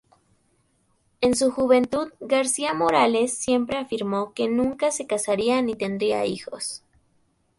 [1.21, 6.81] En su juventud García Morales siempre afirmó que nunca se casaría ni tendría hijos.